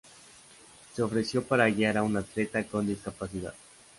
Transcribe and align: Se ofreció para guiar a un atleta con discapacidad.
Se 0.95 1.03
ofreció 1.03 1.43
para 1.43 1.69
guiar 1.69 1.95
a 1.95 2.01
un 2.01 2.17
atleta 2.17 2.63
con 2.65 2.87
discapacidad. 2.87 3.53